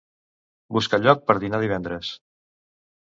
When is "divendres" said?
1.65-2.09